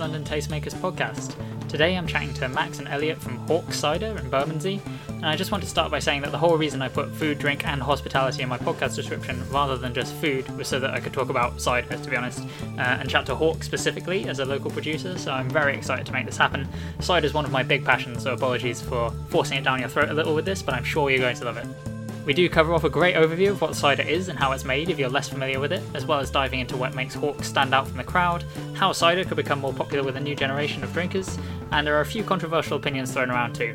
[0.00, 1.34] London Tastemakers podcast.
[1.68, 5.50] Today I'm chatting to Max and Elliot from Hawkes Cider in Bermondsey, and I just
[5.50, 8.42] want to start by saying that the whole reason I put food, drink, and hospitality
[8.42, 11.60] in my podcast description rather than just food was so that I could talk about
[11.60, 12.40] cider, to be honest,
[12.78, 16.12] uh, and chat to Hawkes specifically as a local producer, so I'm very excited to
[16.12, 16.68] make this happen.
[17.00, 20.10] Cider is one of my big passions, so apologies for forcing it down your throat
[20.10, 21.66] a little with this, but I'm sure you're going to love it.
[22.28, 24.90] We do cover off a great overview of what cider is and how it's made
[24.90, 27.72] if you're less familiar with it, as well as diving into what makes Hawkes stand
[27.72, 30.92] out from the crowd, how cider could become more popular with a new generation of
[30.92, 31.38] drinkers,
[31.72, 33.74] and there are a few controversial opinions thrown around too.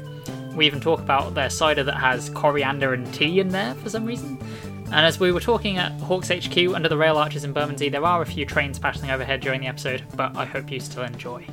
[0.55, 4.05] We even talk about their cider that has coriander and tea in there for some
[4.05, 4.37] reason.
[4.85, 8.05] And as we were talking at Hawkes HQ under the rail arches in Bermondsey, there
[8.05, 11.43] are a few trains passing overhead during the episode, but I hope you still enjoy.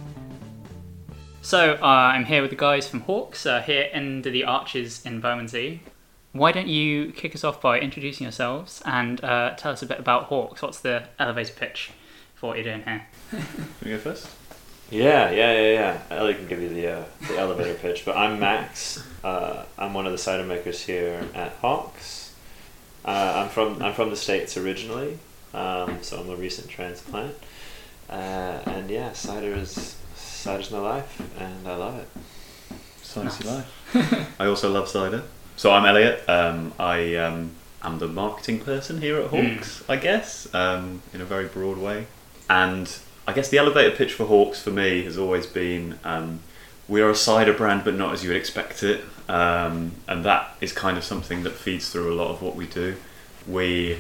[1.41, 5.23] So, uh, I'm here with the guys from Hawkes, uh, here under the arches in
[5.23, 5.81] Bermondsey.
[6.33, 9.99] Why don't you kick us off by introducing yourselves and uh, tell us a bit
[9.99, 10.63] about Hawkes?
[10.63, 11.91] What's the elevator pitch
[12.37, 13.07] for what you're doing here?
[13.85, 14.29] We go first.
[14.91, 16.03] Yeah, yeah, yeah, yeah.
[16.17, 19.05] Ellie can give you the uh, the elevator pitch, but I'm Max.
[19.23, 22.35] Uh, I'm one of the cider makers here at Hawkes.
[23.05, 25.19] Uh, I'm from I'm from the states originally,
[25.55, 27.35] um, so I'm a recent transplant.
[28.09, 32.09] Uh, and yeah, cider is cider's my life, and I love it.
[33.03, 34.41] Cider's your life.
[34.41, 35.23] I also love cider.
[35.61, 36.27] So I'm Elliot.
[36.27, 37.51] Um, I um,
[37.83, 42.07] am the marketing person here at Hawkes, I guess, um, in a very broad way.
[42.49, 42.91] And
[43.29, 46.41] I guess the elevator pitch for Hawkes for me has always been um,
[46.89, 49.05] we are a cider brand, but not as you would expect it.
[49.29, 52.67] Um, and that is kind of something that feeds through a lot of what we
[52.67, 52.97] do.
[53.47, 53.99] We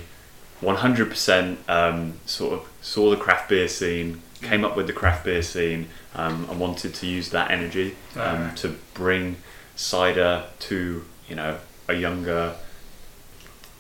[0.62, 5.42] 100% um, sort of saw the craft beer scene, came up with the craft beer
[5.42, 8.56] scene, um, and wanted to use that energy um, Right.
[8.56, 9.36] to bring
[9.77, 11.56] cider to you know
[11.89, 12.55] a younger,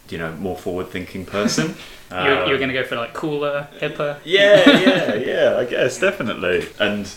[0.08, 1.66] you know, more forward-thinking person.
[2.10, 4.16] you, you were Um, going to go for like cooler, hipper.
[4.24, 5.56] yeah, yeah, yeah.
[5.58, 6.66] I guess definitely.
[6.80, 7.12] And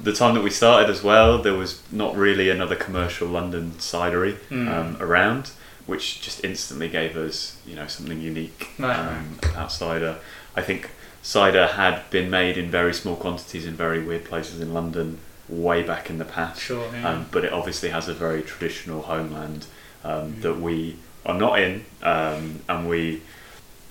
[0.00, 4.36] the time that we started as well, there was not really another commercial London cidery
[4.50, 4.68] Mm.
[4.72, 5.50] um, around,
[5.86, 10.18] which just instantly gave us, you know, something unique Right, um, about cider.
[10.54, 10.90] I think
[11.22, 15.82] cider had been made in very small quantities in very weird places in London way
[15.82, 16.60] back in the past.
[16.60, 17.08] Sure, yeah.
[17.08, 19.66] Um, but it obviously has a very traditional homeland
[20.04, 20.42] um, Mm.
[20.42, 23.22] that we are not in, um, and we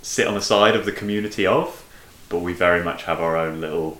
[0.01, 1.83] sit on the side of the community of,
[2.29, 3.99] but we very much have our own little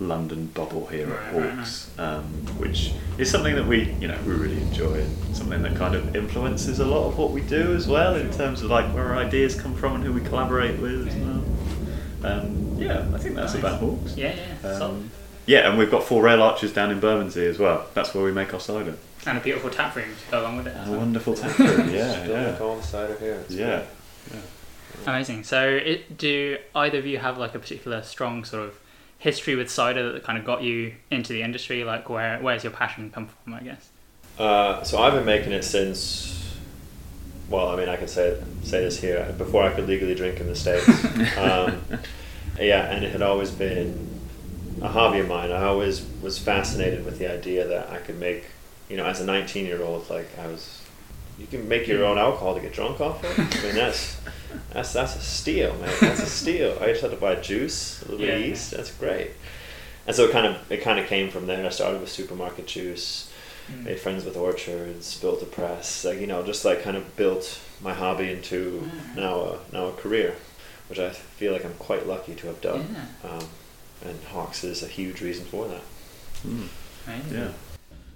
[0.00, 2.24] London bubble here Right, at right, Hawkes, um,
[2.58, 6.16] which is something that we, you know, we really enjoy, and something that kind of
[6.16, 9.16] influences a lot of what we do as well, in terms of like where our
[9.16, 11.44] ideas come from and who we collaborate with as well.
[12.24, 13.62] Um, yeah, I think that's Nice.
[13.62, 14.16] about Hawkes.
[14.16, 14.78] Yeah, yeah.
[15.44, 15.48] Solid.
[15.64, 17.86] yeah, and we've got four rail arches down in Bermondsey as well.
[17.94, 18.96] That's where we make our cider.
[19.26, 20.76] And a beautiful tap room to go along with it.
[20.76, 21.90] And a wonderful tap room.
[21.94, 23.34] Yeah, yeah, make all the cider here.
[23.34, 23.84] It's yeah.
[25.06, 25.44] Amazing.
[25.44, 28.78] So, it, do either of you have like a particular strong sort of
[29.18, 31.82] history with cider that kind of got you into the industry?
[31.84, 33.54] Like, where where's your passion come from?
[33.54, 33.88] I guess.
[34.38, 36.56] Uh, so I've been making it since,
[37.48, 40.46] well, I mean, I can say say this here before I could legally drink in
[40.46, 40.88] the states.
[41.36, 41.80] um,
[42.60, 44.11] yeah, and it had always been
[44.80, 45.50] a hobby of mine.
[45.52, 48.44] I always was fascinated with the idea that I could make,
[48.88, 50.80] you know, as a 19 year old, like I was,
[51.38, 53.38] you can make your own alcohol to get drunk off of.
[53.38, 54.20] I mean, that's
[54.72, 55.92] that's that's a steal, man.
[56.00, 56.78] That's a steal.
[56.80, 58.36] I just had to buy juice, a little Yeah.
[58.36, 58.70] yeast.
[58.72, 59.30] That's great.
[60.06, 61.64] And so it kind of it kind of came from there.
[61.64, 63.28] I started with supermarket juice
[63.70, 63.84] Mm.
[63.84, 67.60] made friends with orchards, built a press, like you know, just like kind of built
[67.80, 69.16] my hobby into Mm.
[69.16, 70.34] now a now a career,
[70.88, 72.96] which I feel like I'm quite lucky to have done.
[73.24, 73.30] Yeah.
[73.30, 73.46] Um,
[74.04, 75.82] and Hawkes is a huge reason for that.
[76.46, 76.68] Mm,
[77.06, 77.34] Amazing.
[77.38, 77.48] yeah.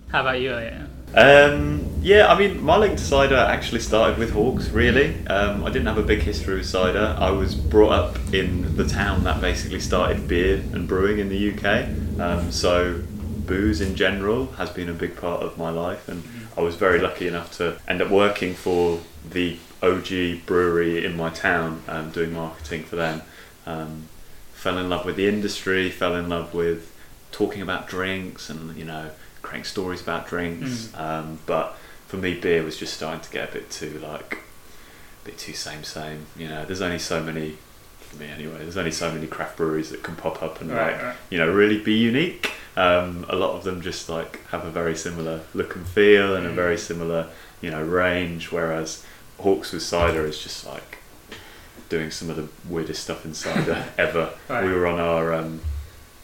[0.08, 0.74] How about you, Elliot?
[1.14, 5.26] Um, yeah, I mean, my link to cider actually started with Hawkes, really.
[5.26, 7.16] Um, I didn't have a big history with cider.
[7.18, 11.50] I was brought up in the town that basically started beer and brewing in the
[11.52, 12.20] UK.
[12.20, 13.02] Um, so,
[13.46, 16.22] booze in general has been a big part of my life, and
[16.56, 21.30] I was very lucky enough to end up working for the OG brewery in my
[21.30, 23.22] town, um, doing marketing for them.
[23.66, 24.08] Um,
[24.66, 26.92] fell in love with the industry, fell in love with
[27.30, 29.10] talking about drinks and, you know,
[29.40, 30.92] creating stories about drinks.
[30.96, 31.78] Um, but
[32.08, 34.38] for me, beer was just starting to get a bit too, like,
[35.22, 36.26] a bit too same, same.
[36.36, 37.58] You know, there's only so many,
[38.00, 40.94] for me anyway, there's only so many craft breweries that can pop up and, Right,
[40.94, 41.16] like, right.
[41.30, 42.50] you know, really be unique.
[42.76, 46.44] Um, a lot of them just, like, have a very similar look and feel and
[46.44, 46.54] a Mm.
[46.56, 47.28] very similar,
[47.60, 49.04] you know, range, whereas
[49.38, 50.98] Hawkes with cider is just like
[51.88, 54.30] doing some of the weirdest stuff in cider ever.
[54.48, 54.64] Right.
[54.64, 55.60] We were on our um,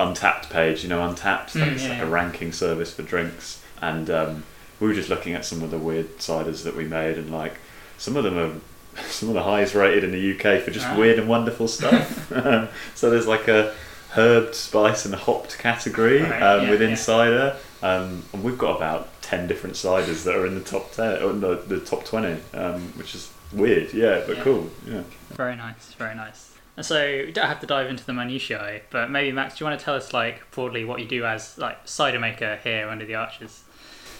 [0.00, 4.44] Untappd page, you know, Untappd, Mm, yeah, like a ranking service for drinks, and um,
[4.80, 7.54] we were just looking at some of the weird ciders that we made, and like
[7.98, 8.52] some of them are
[9.08, 10.96] some of the highest rated in the UK for just Ah.
[10.98, 12.28] weird and wonderful stuff.
[12.94, 13.72] so there's like a
[14.14, 16.96] herb, spice, and hopped category Right, um, yeah, within yeah.
[16.96, 17.56] cider.
[17.82, 21.32] Um, and we've got about ten different ciders that are in the top ten or
[21.32, 23.92] the, the top twenty, um, which is weird.
[23.92, 24.42] Yeah, but Yeah.
[24.42, 24.70] cool.
[24.86, 25.02] Yeah.
[25.30, 26.50] Very nice, very nice.
[26.76, 29.68] And so we don't have to dive into the minutiae, but maybe Max, do you
[29.68, 33.04] want to tell us like broadly what you do as like cider maker here under
[33.04, 33.62] the arches?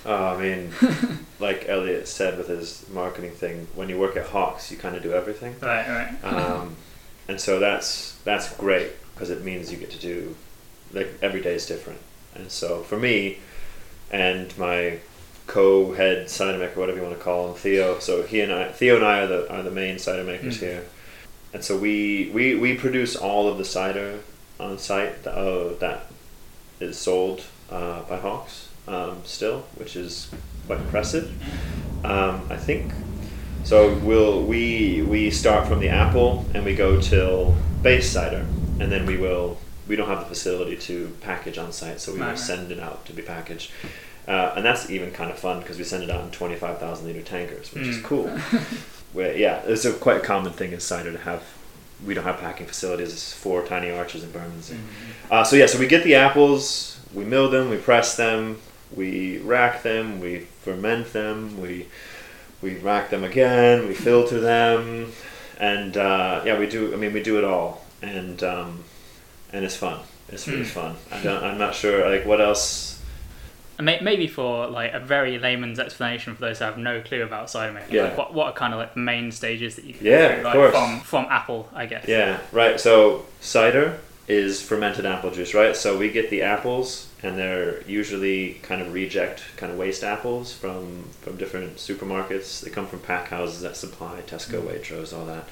[0.04, 0.70] Oh, I mean,
[1.40, 5.02] like Elliot said with his marketing thing, when you work at Hawkes, you kind of
[5.02, 5.54] do everything.
[5.62, 6.24] Right, right.
[6.24, 6.76] um,
[7.28, 10.36] and so that's that's great because it means you get to do
[10.92, 12.00] like every day is different.
[12.34, 13.38] And so for me
[14.10, 14.98] and my
[15.52, 17.98] co-head cider maker, whatever you want to call him, Theo.
[17.98, 20.60] So he and I, Theo and I are the are the main cider makers Mm.
[20.60, 20.84] here.
[21.54, 24.20] And so we, we we produce all of the cider
[24.58, 26.06] on site that, uh, that
[26.80, 27.38] is sold
[27.70, 30.30] uh, by Hawkes um, still, which is
[30.66, 31.26] quite impressive.
[32.04, 32.92] Um, I think
[33.64, 33.94] so.
[33.98, 38.46] We'll we we start from the apple and we go till base cider,
[38.80, 39.58] and then we will.
[39.88, 43.04] We don't have the facility to package on site, so we will send it out
[43.06, 43.70] to be packaged.
[44.32, 47.20] Uh, and that's even kind of fun because we send it out in 25,000 liter
[47.22, 48.02] tankers, which is Mm.
[48.04, 48.28] cool.
[49.12, 51.42] Where, yeah, it's a quite a common thing in cider to have.
[52.06, 53.32] We don't have packing facilities.
[53.34, 54.76] for tiny arches in Bermondsey.
[55.30, 58.58] Uh, so yeah, so we get the apples, we mill them, we press them,
[58.96, 61.86] we rack them, we ferment them, we
[62.62, 65.12] we rack them again, we filter them,
[65.60, 66.92] and uh, yeah, we do.
[66.94, 68.82] I mean, we do it all, and um,
[69.52, 70.00] and it's fun.
[70.28, 70.66] It's really Mm.
[70.80, 70.96] fun.
[71.10, 72.91] I don't, I'm not sure like what else.
[73.84, 77.72] Maybe for like a very layman's explanation for those who have no clue about cider
[77.72, 78.04] making, Yeah.
[78.04, 80.52] like, what what are kind of like the main stages that you can Yeah, go
[80.52, 80.84] through, of course.
[80.84, 82.06] from from apple, I guess.
[82.08, 82.78] Yeah, right.
[82.80, 83.98] So cider
[84.28, 85.74] is fermented apple juice, right?
[85.76, 90.52] So we get the apples, and they're usually kind of reject, kind of waste apples
[90.52, 92.60] from from different supermarkets.
[92.62, 94.68] They come from pack houses that supply Tesco, mm.
[94.68, 95.44] Waitrose, all that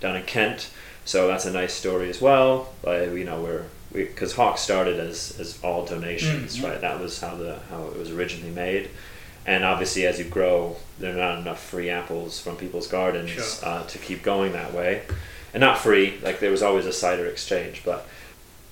[0.00, 0.70] down in Kent.
[1.04, 2.72] So that's a nice story as well.
[2.82, 3.66] But you know, we're
[4.04, 6.68] because Hawkes started as as all donations, Mm, yeah.
[6.70, 6.80] right?
[6.80, 8.90] That was how the how it was originally made.
[9.46, 13.44] And obviously, as you grow, there are not enough free apples from people's gardens Sure.
[13.68, 15.02] uh, to keep going that way
[15.54, 18.06] and not free like there was always a cider exchange but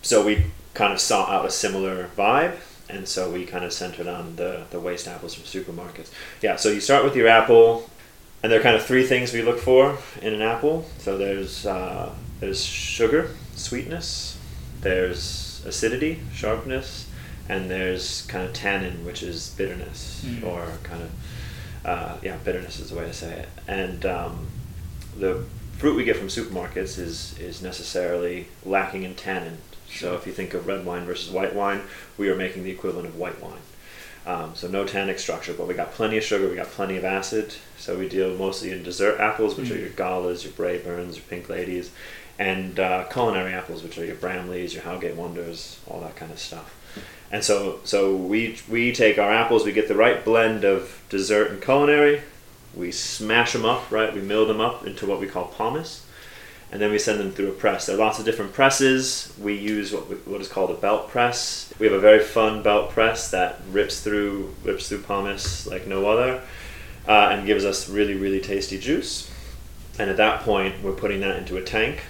[0.03, 0.45] so we
[0.75, 2.57] kind of sought out a similar vibe
[2.91, 6.11] and so we kind of centered on the, the waste apples from supermarkets
[6.43, 7.89] yeah so you start with your apple
[8.43, 11.65] and there are kind of three things we look for in an apple so there's
[11.65, 14.34] uh, there's sugar sweetness
[14.85, 17.09] there's acidity sharpness
[17.49, 20.45] and there's kind of tannin which is bitterness Mm.
[20.45, 21.11] or kind of
[21.85, 24.47] uh, yeah bitterness is the way to say it and um,
[25.19, 25.45] the
[25.79, 29.59] fruit we get from supermarkets is is necessarily lacking in tannin.
[29.91, 31.83] So if you think of red wine versus white wine,
[32.17, 33.61] we are making the equivalent of white wine.
[34.27, 37.05] Um, so no tannic structure, but we got plenty of sugar, we got plenty of
[37.05, 37.55] acid.
[37.77, 39.81] So we deal mostly in dessert apples, which are Mm.
[39.81, 41.91] your galas, your Braeburns, your Pink Ladies,
[42.39, 46.39] and uh, culinary apples, which are your Bramleys, your Howgate Wonders, all that kind of
[46.39, 46.75] stuff.
[47.31, 51.51] And so, so we we take our apples, we get the right blend of dessert
[51.51, 52.23] and culinary,
[52.77, 54.13] we smash them up, right?
[54.13, 56.03] We mill them up into what we call pomace,
[56.71, 57.87] and then we send them through a press.
[57.87, 59.33] There are lots of different presses.
[59.41, 61.73] We use what we, what is called a belt press.
[61.79, 66.07] We have a very fun belt press that rips through rips through pomace like no
[66.07, 66.43] other,
[67.09, 69.31] uh, and gives us really really tasty juice.
[69.99, 72.03] And at that point, we're putting that into a tank,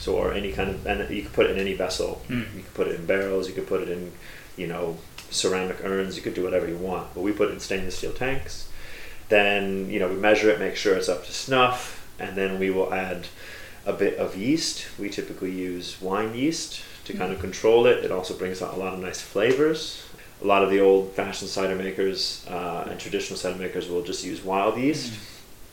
[0.00, 2.22] so or any kind of and you could put it in any vessel.
[2.28, 2.56] Mm.
[2.56, 3.46] You could put it in barrels.
[3.46, 4.10] You could put it in,
[4.56, 4.96] you know,
[5.30, 6.16] ceramic urns.
[6.16, 7.14] You could do whatever you want.
[7.14, 8.66] But we put it in stainless steel tanks.
[9.28, 12.70] Then you know we measure it, make sure it's up to snuff, and then we
[12.70, 13.28] will add
[13.86, 14.86] a bit of yeast.
[14.98, 18.04] We typically use wine yeast to kind of control it.
[18.04, 20.02] It also brings out a lot of nice flavors.
[20.42, 24.42] A lot of the old-fashioned cider makers uh, and traditional cider makers will just use
[24.42, 25.12] wild yeast,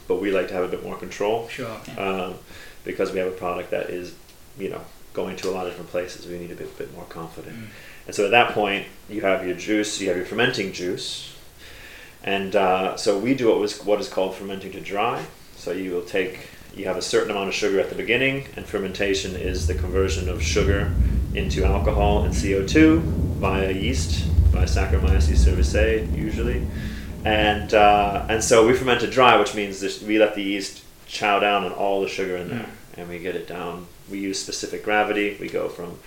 [0.10, 1.77] but we like to have a bit more control Sure.
[1.88, 1.96] yeah.
[2.25, 2.34] um,
[2.88, 4.15] because we have a product that is,
[4.58, 4.82] you know,
[5.13, 6.25] going to a lot of different places.
[6.25, 7.56] We need to be a bit more confident.
[7.56, 7.67] Mm.
[8.08, 11.36] And so at that point, you have your juice, you have your fermenting juice,
[12.24, 15.24] and uh, so we do what was what is called fermenting to dry.
[15.56, 18.65] So you will take you have a certain amount of sugar at the beginning, and
[18.65, 20.94] fermentation is the conversion of sugar
[21.36, 23.01] into alcohol and CO two
[23.41, 26.65] via yeast, by Saccharomyces cerevisiae usually,
[27.25, 30.84] and uh, and so we ferment it dry, which means this, we let the yeast
[31.08, 32.66] chow down on all the sugar in there,
[32.98, 33.88] and we get it down.
[34.10, 35.38] We use specific gravity.
[35.40, 36.00] We go from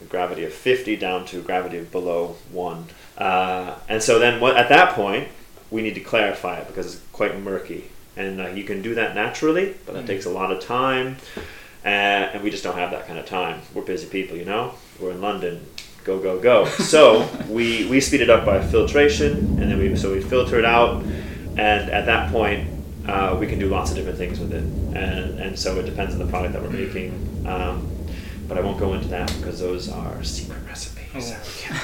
[0.00, 2.84] a gravity of 50 down to a gravity of below 1.
[3.16, 5.28] Uh, and so then what, at that point,
[5.70, 7.90] we need to clarify it because it's quite murky.
[8.16, 10.08] And uh, you can do that naturally, but that Mm.
[10.08, 11.16] takes a lot of time.
[11.84, 11.88] Uh,
[12.34, 13.60] and we just don't have that kind of time.
[13.74, 14.74] We're busy people, you know?
[15.00, 15.64] We're in London.
[16.04, 16.64] Go, go, go.
[16.66, 20.64] So we, we speed it up by filtration, and then we so we filter it
[20.64, 21.02] out,
[21.56, 22.68] and at that point
[23.08, 26.12] uh, we can do lots of different things with it, and and so it depends
[26.14, 27.10] on the product that we're making.
[27.46, 27.90] Um,
[28.46, 31.34] but I won't go into that because those are secret recipes.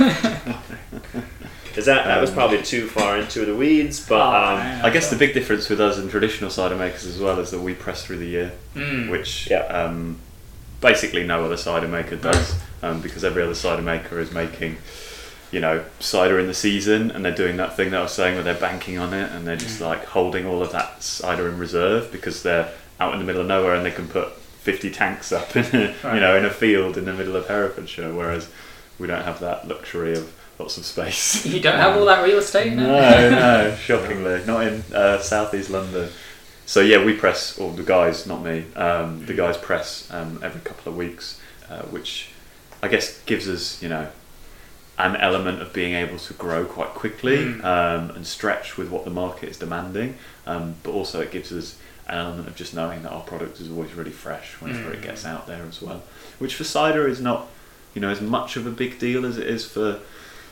[0.00, 0.62] Oh.
[1.76, 4.84] Is that that was Um, probably too far into the weeds, but Oh, um.
[4.84, 7.58] I guess the big difference with us and traditional cider makers as well is that
[7.60, 9.10] we press through the year, Mm.
[9.10, 9.64] which Yeah.
[9.66, 10.18] um,
[10.80, 14.76] basically no other cider maker does, um, because every other cider maker is making,
[15.50, 18.34] you know, cider in the season, and they're doing that thing that I was saying
[18.34, 19.86] where they're banking on it, and they're just Mm.
[19.86, 22.68] like holding all of that cider in reserve because they're
[23.00, 24.32] out in the middle of nowhere and they can put
[24.62, 26.14] 50 tanks up in a, Right.
[26.14, 28.48] you know in a field in the middle of Herefordshire, whereas
[28.98, 31.44] we don't have that luxury of lots of space.
[31.54, 32.76] You don't have all that real estate it?
[32.76, 36.08] No, no, shockingly, not in uh, southeast London.
[36.66, 38.64] So yeah, we press, or the guys, not me.
[38.74, 42.30] Um, the guys press um, every couple of weeks, uh, which
[42.82, 44.08] I guess gives us, you know,
[44.98, 47.64] an element of being able to grow quite quickly Mm.
[47.64, 50.16] um, and stretch with what the market is demanding.
[50.46, 53.70] Um, but also, it gives us an element of just knowing that our product is
[53.70, 55.04] always really fresh whenever it Mm.
[55.04, 56.02] gets out there as well.
[56.38, 57.46] Which for cider is not,
[57.94, 59.98] you know, as much of a big deal as it is for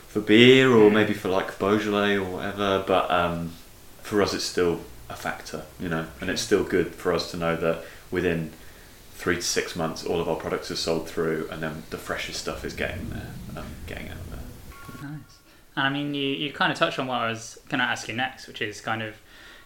[0.09, 0.93] for beer or Mm.
[0.93, 2.83] maybe for like Beaujolais or whatever.
[2.85, 3.51] But um,
[4.03, 7.37] for us, it's still a factor, you know, and it's still good for us to
[7.37, 8.51] know that within
[9.15, 12.39] three to six months, all of our products are sold through, and then the freshest
[12.41, 14.32] stuff is getting there, um, getting out there.
[15.75, 18.07] And I mean, you, you kind of touched on what I was going to ask
[18.07, 19.15] you next, which is kind of,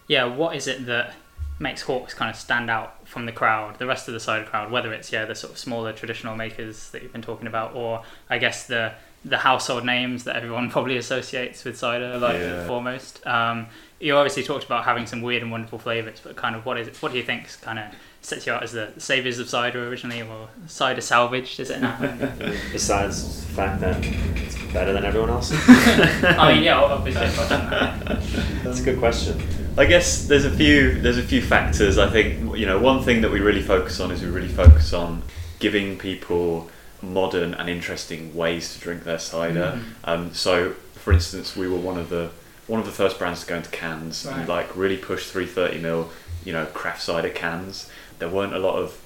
[0.07, 1.13] yeah, what is it that
[1.59, 4.71] makes Hawkes kind of stand out from the crowd, the rest of the cider crowd,
[4.71, 8.03] whether it's, yeah, the sort of smaller traditional makers that you've been talking about, or
[8.29, 8.93] I guess the
[9.25, 12.65] the household names that everyone probably associates with cider, like Yeah.
[12.67, 13.25] foremost.
[13.27, 13.65] Um,
[13.99, 16.87] you obviously talked about having some weird and wonderful flavors, but kind of what is
[16.87, 17.85] it, what do you think kind of
[18.27, 21.59] sets you out as the saviors of cider originally, or cider salvaged?
[21.61, 21.97] Is it now?
[22.73, 27.25] besides the fact that it's better than everyone else, I mean, yeah, obviously.
[27.25, 29.41] apart from that's a good question.
[29.77, 31.97] I guess there's a few there's a few factors.
[31.97, 34.91] I think you know one thing that we really focus on is we really focus
[34.91, 35.23] on
[35.59, 36.69] giving people
[37.01, 39.79] modern and interesting ways to drink their cider.
[39.79, 39.83] Mhm.
[40.03, 42.31] Um, so, for instance, we were one of the
[42.65, 44.39] one of the first brands to go into cans Right.
[44.39, 46.09] and like really push 330 ml,
[46.43, 47.89] you know, craft cider cans.
[48.19, 48.99] There weren't a lot of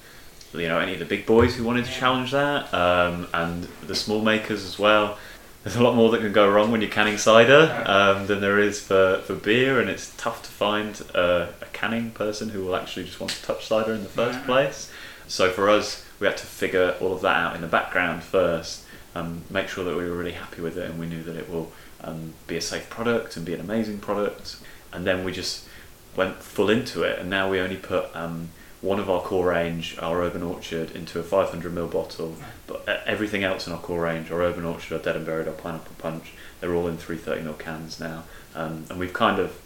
[0.53, 3.95] you know any of the big boys who wanted to challenge that, um, and the
[3.95, 5.17] small makers as well.
[5.63, 8.57] There's a lot more that can go wrong when you're canning cider um, than there
[8.57, 12.75] is for, for beer, and it's tough to find uh, a canning person who will
[12.75, 14.45] actually just want to touch cider in the first Yeah.
[14.45, 14.91] place.
[15.27, 18.83] So for us, we had to figure all of that out in the background first,
[19.13, 21.47] um, make sure that we were really happy with it, and we knew that it
[21.47, 21.71] will
[22.03, 24.55] um, be a safe product and be an amazing product.
[24.91, 25.67] And then we just
[26.15, 28.49] went full into it, and now we only put um,
[28.81, 32.35] one of our core range, our Urban Orchard, into a 500ml bottle,
[32.67, 35.47] but uh, everything else in our core range, our Urban Orchard, our Dead and Buried,
[35.47, 38.23] our Pineapple Punch, they're all in 330ml cans now,
[38.55, 39.59] um, and we've kind of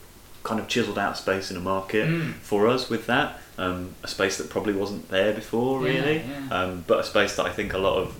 [0.44, 2.34] kind of chiseled out space in the market Mm.
[2.36, 6.50] for us with that, um, a space that probably wasn't there before, Yeah, really, yeah.
[6.56, 8.16] Um, but a space that I think a lot of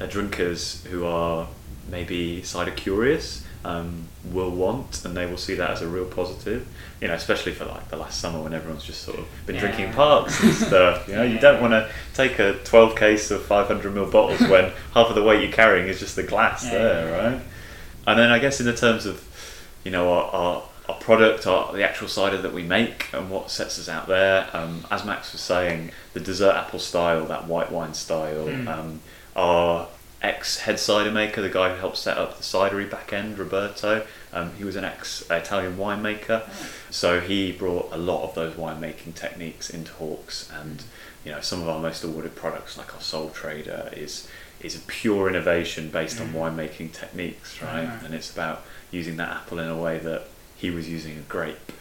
[0.00, 1.48] uh, drinkers who are
[1.90, 6.66] maybe cider curious um, will want, and they will see that as a real positive.
[7.00, 9.62] You know, especially for like the last summer when everyone's just sort of been Yeah.
[9.62, 11.08] drinking parks and stuff.
[11.08, 14.72] You know, you don't want to take a 12 case of 500 ml bottles when
[14.94, 17.32] half of the weight you're carrying is just the glass Yeah, there, yeah, yeah.
[17.34, 17.42] right?
[18.06, 19.22] And then I guess in the terms of,
[19.84, 23.50] you know, our, our, our product, our, the actual cider that we make and what
[23.50, 27.70] sets us out there, um, as Max was saying, the dessert apple style, that white
[27.72, 28.68] wine style, Mm.
[28.68, 29.00] um,
[29.34, 29.88] our
[30.22, 34.06] ex head cider maker, the guy who helped set up the cidery back end, Roberto,
[34.32, 36.42] um, he was an ex Italian winemaker,
[36.90, 40.82] so he brought a lot of those winemaking techniques into Hawkes, and
[41.24, 44.28] you know some of our most awarded products, like our Soul Trader, is
[44.60, 46.34] is a pure innovation based on Mm.
[46.56, 47.84] winemaking techniques, right?
[47.86, 48.02] Right.
[48.02, 51.72] And it's about using that apple in a way that he was using a grape.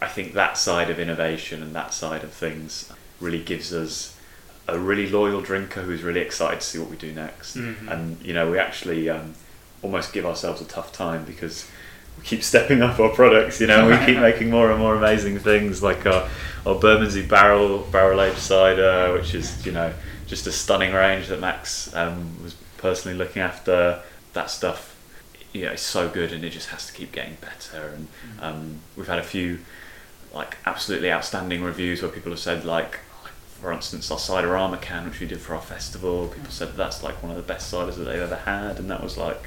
[0.00, 4.16] I think that side of innovation and that side of things really gives us
[4.74, 7.56] a really loyal drinker who's really excited to see what we do next.
[7.56, 7.90] Mhm.
[7.90, 9.34] And you know, we actually um,
[9.82, 11.66] almost give ourselves a tough time because
[12.18, 13.60] we keep stepping up our products.
[13.60, 16.28] You know, we keep making more and more amazing things like our
[16.66, 19.92] our Bermondsey barrel barrel aged cider, which is you know
[20.26, 24.00] just a stunning range that Max um, was personally looking after.
[24.32, 24.94] That stuff,
[25.52, 27.88] you know, is so good, and it just has to keep getting better.
[27.96, 28.08] And
[28.40, 29.58] um, we've had a few
[30.32, 33.00] like absolutely outstanding reviews where people have said like
[33.60, 37.22] for instance our ciderama can which we did for our festival people said that's like
[37.22, 39.40] one of the best ciders that they've ever had and that was like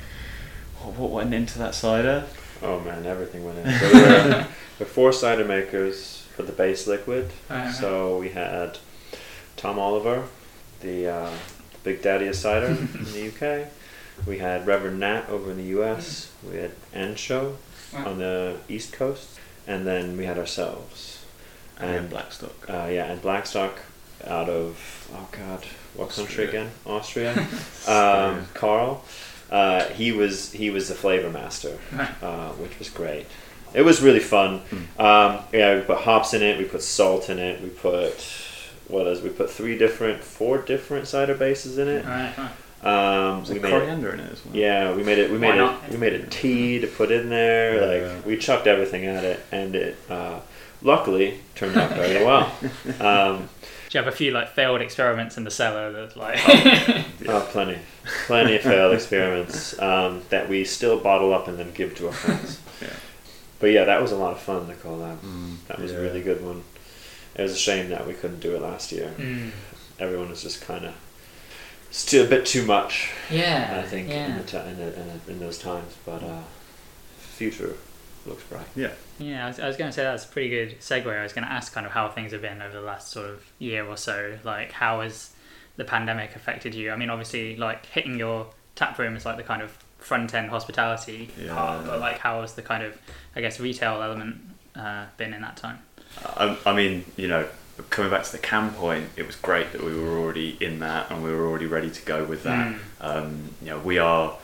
[0.82, 2.25] oh, what went into that cider
[2.63, 3.65] Oh man, everything went in.
[3.65, 4.48] So there were,
[4.79, 7.32] were four cider makers for the base liquid.
[7.50, 7.72] Uh-huh.
[7.72, 8.77] So we had
[9.58, 10.27] Tom Oliver,
[10.79, 11.32] the uh,
[11.84, 13.67] Big Daddy of cider in the UK.
[14.25, 16.32] We had Reverend Nat over in the US.
[16.50, 17.55] We had Anxo
[17.93, 21.25] on the East Coast, and then we had ourselves.
[21.77, 23.79] and And blackstock uh, yeah, and Blackstock
[24.27, 25.65] out of oh god,
[25.96, 26.50] what country Austria.
[26.50, 26.72] again?
[26.86, 27.32] Austria.
[27.88, 29.03] um, Carl.
[29.51, 31.77] Uh, he was he was the flavor master,
[32.22, 33.27] uh, which was great.
[33.74, 34.62] It was really fun.
[34.98, 36.58] Um, yeah, we put hops in it.
[36.58, 37.62] We put salt in it.
[37.62, 38.20] We put
[38.88, 39.22] what is?
[39.22, 42.06] We put three different, four different cider bases in it.
[42.06, 42.34] Right.
[42.84, 44.56] Um, we made it, coriander in it as well?
[44.56, 45.32] yeah, we made it.
[45.32, 45.89] We made it.
[45.89, 47.75] We made a tea to put in there.
[47.75, 48.13] Yeah.
[48.13, 50.39] Like we chucked everything at it, and it uh,
[50.82, 52.51] luckily turned out very well.
[53.00, 53.50] Um,
[53.93, 56.39] Do you have a few like failed experiments in the cellar that like?
[57.27, 57.77] oh, plenty,
[58.25, 62.13] plenty of failed experiments um, that we still bottle up and then give to our
[62.13, 62.59] friends.
[62.81, 62.89] Yeah.
[63.59, 64.67] But yeah, that was a lot of fun.
[64.67, 65.19] The collab.
[65.19, 66.00] Mm, That was yeah.
[66.00, 66.63] a really good one.
[67.35, 69.13] It was a shame that we couldn't do it last year.
[69.15, 69.51] Mm.
[70.00, 70.95] Everyone was just kind of
[71.91, 73.12] still a bit too much.
[73.29, 76.41] Yeah, I think in, the ti in, the, in, the, in those times, but uh,
[77.19, 77.75] future
[78.25, 78.65] looks bright.
[78.75, 78.92] Yeah.
[79.20, 81.06] Yeah, I was, I was going to say that's a pretty good segue.
[81.08, 83.30] I was going to ask kind of how things have been over the last sort
[83.30, 84.38] of year or so.
[84.44, 85.32] Like, how has
[85.75, 86.92] the pandemic affected you?
[86.92, 90.50] I mean, obviously, like hitting your tap room is like the kind of front end
[90.50, 91.53] hospitality Yeah.
[91.56, 92.98] part, but like, how has the kind of,
[93.36, 94.38] I guess, retail element
[94.75, 95.80] uh, been in that time?
[96.25, 97.48] I, I mean, you know,
[97.89, 101.10] coming back to the cam point, it was great that we were already in that
[101.12, 102.74] and we were already ready to go with that.
[102.74, 102.80] Mm.
[103.01, 104.38] Um, you know, we are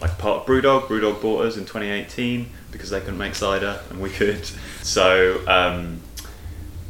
[0.00, 0.88] like part of Brewdog.
[0.88, 4.44] Brewdog bought us in 2018 because they couldn't make cider and we could.
[4.82, 6.02] So um,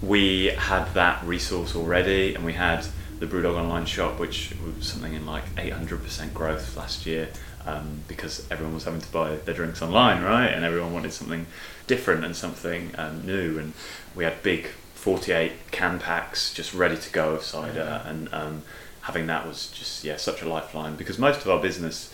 [0.03, 2.85] we had that resource already, and we had
[3.21, 7.29] the Brewdog online shop, which was something in like 800% growth last year.
[7.67, 10.49] Um, because everyone was having to buy their drinks online, right?
[10.49, 11.47] And everyone wanted something
[11.87, 13.59] different and something um, new.
[13.59, 13.73] And
[14.15, 14.67] we had big
[15.05, 18.63] 48 can packs just ready to go of cider, and um,
[19.03, 22.11] having that was just yeah such a lifeline because most of our business,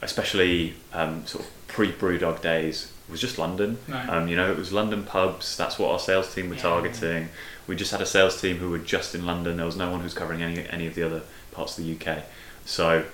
[0.00, 3.78] especially um, sort of pre Brewdog days, was just London.
[3.88, 4.08] Right.
[4.08, 5.56] Um, you know, it was London pubs.
[5.56, 6.62] That's what our sales team were Yeah.
[6.62, 7.28] targeting.
[7.66, 9.56] We just had a sales team who were just in London.
[9.56, 11.90] There was no one who was covering any any of the other parts of the
[11.92, 12.24] UK.
[12.64, 13.04] So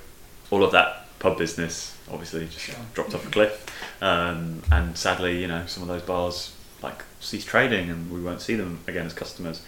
[0.51, 2.75] all of that pub business obviously just Sure.
[2.95, 3.65] dropped off a cliff.
[4.03, 8.41] Um, and sadly, you know, some of those bars like ceased trading, and we won't
[8.43, 9.63] see them again as customers.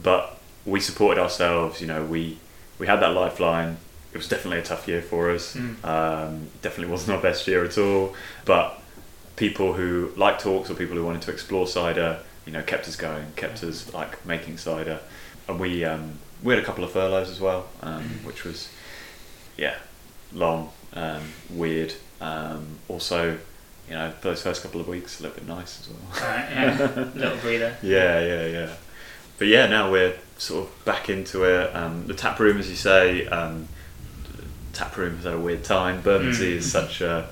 [0.00, 1.80] But we supported ourselves.
[1.80, 2.38] You know, we
[2.78, 3.78] we had that lifeline.
[4.12, 5.54] It was definitely a tough year for us.
[5.54, 5.84] Mm.
[5.84, 8.14] Um, definitely wasn't our best year at all.
[8.44, 8.79] But
[9.40, 12.94] people who liked talks or people who wanted to explore cider, you know, kept us
[12.94, 15.00] going, kept us like making cider,
[15.48, 18.68] and we um, we had a couple of furloughs as well, um, which was
[19.56, 19.76] yeah,
[20.32, 21.94] long, um, weird.
[22.20, 23.38] Um, also,
[23.88, 26.28] you know, those first couple of weeks a little bit nice as well.
[26.30, 27.74] Right, yeah, little breather.
[27.82, 28.74] Yeah, yeah, yeah.
[29.38, 31.74] But yeah, now we're sort of back into it.
[31.74, 33.68] Um, the tap room, as you say, um,
[34.74, 36.02] tap room has had a weird time.
[36.02, 36.56] Bermondsey Mm.
[36.58, 37.26] is such a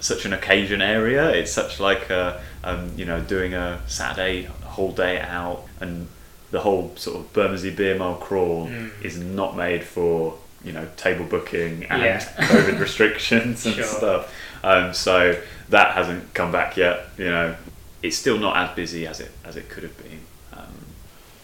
[0.00, 1.30] such an occasion area.
[1.30, 6.08] It's such like a, um, you know doing a Saturday whole day out, and
[6.50, 8.90] the whole sort of Bermondsey beer mile crawl Mm.
[9.02, 12.20] is not made for you know table booking and Yeah.
[12.38, 13.84] COVID restrictions and Sure.
[13.84, 14.34] stuff.
[14.64, 17.08] Um, so that hasn't come back yet.
[17.18, 17.56] You know,
[18.02, 20.20] it's still not as busy as it as it could have been.
[20.52, 20.86] Um,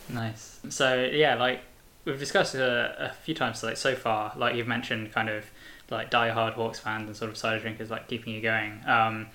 [0.08, 0.58] Nice.
[0.68, 1.60] So yeah, like
[2.04, 5.44] we've discussed a, a few times, like so far, like you've mentioned, kind of
[5.92, 8.80] like die-hard Hawkes fans and sort of cider drinkers, like keeping you going.
[8.86, 9.28] Um,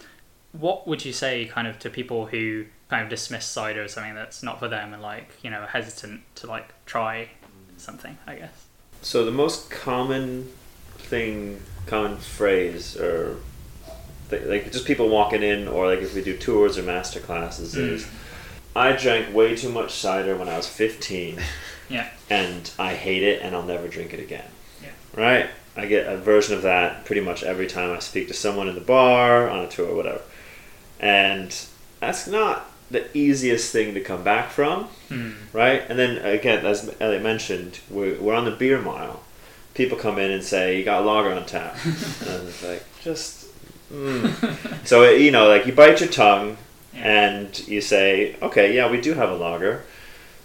[0.52, 4.15] what would you say, kind of, to people who kind of dismiss cider as something
[4.15, 7.30] that's not for them and like you know hesitant to like try
[7.78, 8.17] something?
[8.28, 8.65] I guess.
[9.02, 10.50] So the most common
[10.98, 13.38] thing, common phrase, or
[14.30, 17.76] th- like just people walking in, or like if we do tours or master classes,
[17.76, 17.91] Mm.
[17.93, 18.08] is
[18.76, 21.39] I drank way too much cider when I was fifteen,
[21.89, 22.10] Yeah.
[22.30, 24.50] and I hate it, and I'll never drink it again.
[24.82, 24.89] Yeah.
[25.13, 25.50] Right?
[25.77, 28.75] I get a version of that pretty much every time I speak to someone in
[28.75, 30.21] the bar, on a tour, whatever.
[30.99, 31.55] And
[31.99, 35.31] that's not the easiest thing to come back from Hmm.
[35.53, 35.83] right?
[35.87, 39.21] And then again, as Elliot mentioned, we're, we're on the beer mile.
[39.73, 43.45] People come in and say, "You got lager on tap," and it's like, just.
[43.93, 44.85] Mm.
[44.85, 46.57] so you know, like you bite your tongue,
[46.95, 49.83] and you say, "Okay, yeah, we do have a lager,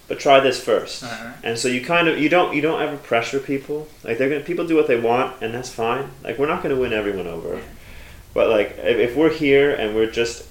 [0.08, 1.02] but try this first.
[1.02, 1.36] Alright.
[1.42, 3.88] And so you kind of you don't you don't ever pressure people.
[4.04, 6.10] Like they're gonna people do what they want, and that's fine.
[6.22, 7.60] Like we're not gonna win everyone over,
[8.34, 10.46] but like if, if we're here and we're just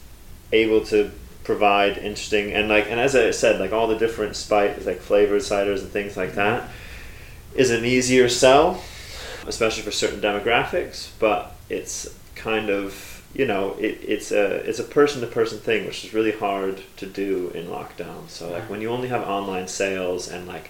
[0.52, 1.12] able to
[1.44, 5.42] provide interesting and like and as I said, like all the different spice like flavored
[5.42, 6.70] ciders and things like that
[7.56, 8.82] is an easier sell,
[9.46, 11.10] especially for certain demographics.
[11.20, 15.86] But it's kind of you know it, it's a it's a person to person thing,
[15.86, 18.28] which is really hard to do in lockdown.
[18.30, 20.70] So like when you only have online sales and like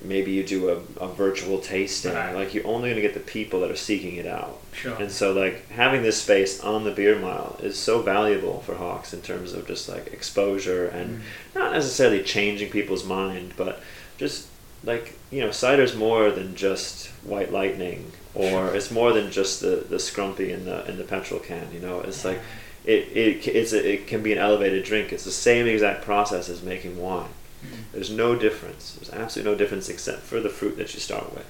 [0.00, 2.32] maybe you do a, a virtual tasting, Right.
[2.34, 4.58] like you're only gonna get the people that are seeking it out.
[4.72, 4.94] Sure.
[4.94, 9.12] And so, like having this space on the beer mile is so valuable for Hawkes
[9.12, 11.22] in terms of just like exposure and Mm.
[11.56, 13.80] not necessarily changing people's mind, but
[14.18, 14.46] just
[14.84, 19.84] like you know, cider's more than just white lightning, or it's more than just the
[19.88, 21.66] the scrumpy in the in the petrol can.
[21.72, 22.38] You know, it's like
[22.84, 25.12] it it it's a, it can be an elevated drink.
[25.12, 27.28] It's the same exact process as making wine.
[27.64, 27.82] Mm-hmm.
[27.92, 28.94] There's no difference.
[28.94, 31.46] There's absolutely no difference except for the fruit that you start with.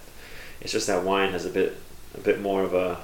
[0.61, 1.77] It's just that wine has a bit
[2.16, 2.98] a bit more of a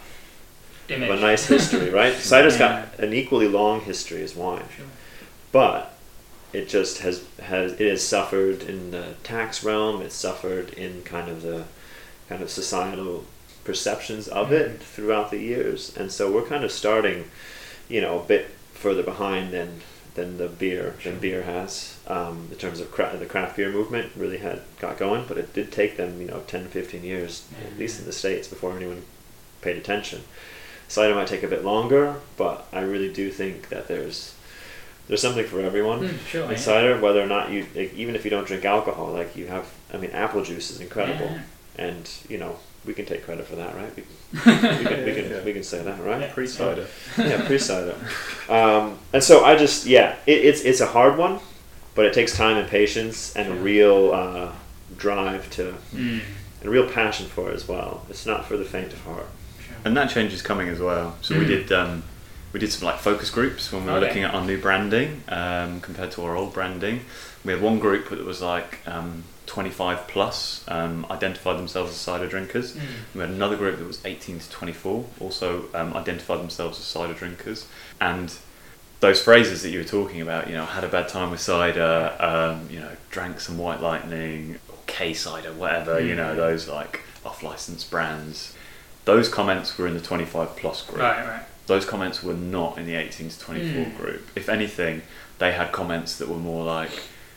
[0.88, 1.09] Image.
[1.11, 2.14] of a nice history, right?
[2.33, 2.87] Cider's Yeah.
[2.90, 4.87] got an equally long history as wine, Sure.
[5.53, 5.94] but
[6.55, 10.01] it just has has it has suffered in the tax realm.
[10.03, 11.64] It's suffered in kind of the
[12.29, 13.25] kind of societal
[13.64, 17.31] perceptions of it throughout the years, and so we're kind of starting,
[17.88, 19.81] you know, a bit further behind than
[20.14, 24.12] than the beer than beer has um, in terms of cra- the craft beer movement
[24.14, 27.77] really had got going, but it did take them you know 10, 15 years at
[27.79, 29.03] least in the states before anyone
[29.61, 30.20] paid attention.
[30.87, 34.35] Cider might take a bit longer, but I really do think that there's
[35.09, 36.57] there's something for everyone Mm, sure, in yeah.
[36.57, 37.00] cider.
[37.00, 39.96] Whether or not you, like, even if you don't drink alcohol, like you have, I
[39.96, 41.40] mean, apple juice is incredible, Yeah.
[41.77, 43.90] and you know we can take credit for that, right?
[43.97, 45.44] We can, we can, we can, Yeah.
[45.44, 46.20] we can say that, right?
[46.20, 46.33] Yeah.
[46.33, 46.87] Pre cider.
[47.18, 47.94] yeah, pre cider.
[48.49, 51.40] Um, and so I just, yeah, it, it's it's a hard one,
[51.94, 54.53] but it takes time and patience and a real uh,
[54.97, 56.20] drive to Mm.
[56.61, 58.05] and a real passion for it as well.
[58.11, 59.27] It's not for the faint of heart.
[59.85, 61.16] And that change is coming as well.
[61.23, 61.49] So we Mm.
[61.49, 62.03] did um,
[62.55, 64.07] we did some like focus groups when we were Okay.
[64.07, 67.01] looking at our new branding um, compared to our old branding.
[67.45, 72.29] We had one group that was like um, 25 plus, um, identified themselves as cider
[72.29, 72.75] drinkers.
[72.75, 72.81] Mm.
[73.14, 77.12] We had another group that was 18 to 24, also um, identified themselves as cider
[77.12, 77.67] drinkers.
[78.01, 78.33] And
[79.01, 82.17] those phrases that you were talking about, you know, had a bad time with cider,
[82.21, 86.37] um, you know, drank some white lightning, or K cider, whatever, you know, Mm.
[86.37, 88.55] those like off license brands.
[89.07, 91.01] Those comments were in the 25 plus group.
[91.03, 91.43] Right, right.
[91.66, 93.96] Those comments were not in the 18 to 24 Mm.
[93.96, 94.29] group.
[94.37, 95.03] If anything,
[95.38, 96.90] they had comments that were more like,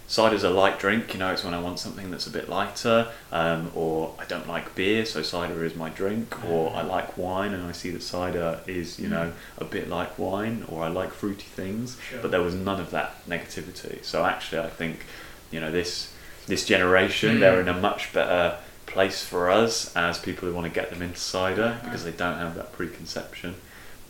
[0.09, 3.07] cider's a light drink, you know, it's when I want something that's a bit lighter,
[3.31, 7.53] um, or I don't like beer, so cider is my drink, or I like wine
[7.53, 11.11] and I see that cider is, you know, a bit like wine, or I like
[11.13, 12.19] fruity things, Sure.
[12.21, 14.03] but there was none of that negativity.
[14.03, 15.05] So actually, I think,
[15.51, 16.09] you know, this
[16.47, 17.39] this generation, Mm.
[17.41, 21.01] they're in a much better place for us as people who want to get them
[21.01, 23.55] into cider because they don't have that preconception.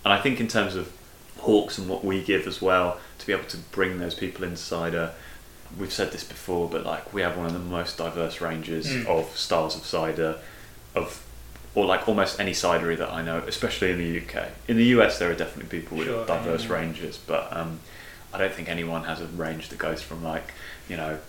[0.04, 0.92] And I think in terms of
[1.40, 4.92] Hawkes and what we give as well, to be able to bring those people inside
[4.94, 5.12] cider,
[5.78, 9.06] we've said this before, but like we have one of the most diverse ranges Mm.
[9.06, 10.38] of styles of cider,
[10.96, 11.24] of
[11.76, 14.48] or like almost any cidery that I know, especially in the UK.
[14.68, 16.74] In the US, there are definitely people with diverse yeah.
[16.74, 17.82] ranges, but um,
[18.34, 20.54] I don't think anyone has a range that goes from like
[20.90, 21.20] you know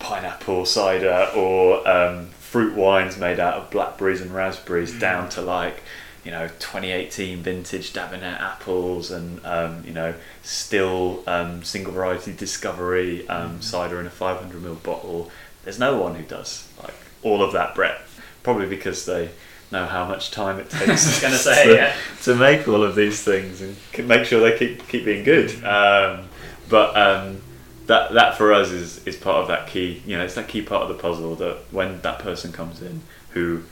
[0.00, 5.00] pineapple cider or um, fruit wines made out of blackberries and raspberries Mm.
[5.00, 5.82] down to like
[6.24, 13.26] you know 2018 vintage Dabinet apples and um, you know still um, single variety discovery
[13.28, 13.62] um, Mm.
[13.62, 15.30] cider in a 500 ml bottle
[15.64, 19.30] there's no one who does like all of that breadth probably because they
[19.70, 21.96] know how much time it takes gonna say, to, yeah.
[22.22, 23.74] to make all of these things and
[24.06, 26.28] make sure they keep keep being good um,
[26.68, 27.40] but um,
[27.86, 30.62] that that for us is is part of that key you know it's that key
[30.62, 33.62] part of the puzzle that when that person comes in who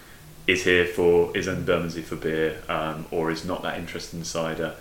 [0.51, 4.25] is here for is in Bermondsey for beer um, or is not that interested in
[4.25, 4.75] cider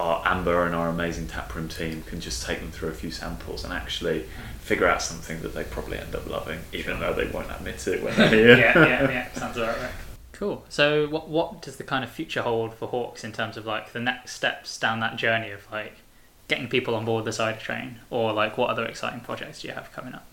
[0.00, 3.64] our Amber and our amazing taproom team can just take them through a few samples
[3.64, 4.26] and actually
[4.60, 8.02] figure out something that they probably end up loving even though they won't admit it
[8.02, 9.32] when they're here yeah, yeah, yeah.
[9.32, 9.90] Sounds about right.
[10.32, 10.64] Cool.
[10.68, 13.92] So, what what does the kind of future hold for Hawkes in terms of like
[13.92, 15.96] the next steps down that journey of like
[16.46, 19.74] getting people on board the cider train, or like what other exciting projects do you
[19.74, 20.24] have coming up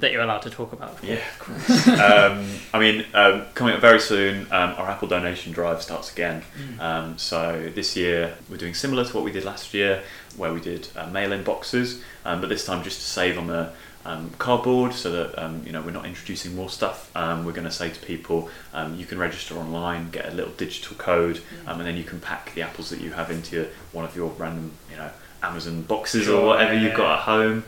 [0.00, 0.98] that you're allowed to talk about?
[1.02, 1.88] Yeah, of course.
[1.88, 6.42] um, I mean, um, coming up very soon, um, our Apple donation drive starts again.
[6.58, 6.80] Mm.
[6.80, 10.02] Um, so this year we're doing similar to what we did last year,
[10.36, 13.72] where we did uh, mail-in boxes, um, but this time just to save on the
[14.04, 17.10] um, cardboard, so that um, you know we're not introducing more stuff.
[17.16, 20.52] Um, we're going to say to people, um, you can register online, get a little
[20.52, 24.04] digital code, um, and then you can pack the apples that you have into one
[24.04, 25.10] of your random, you know,
[25.42, 27.64] Amazon boxes Sure, or whatever yeah, you've got at home.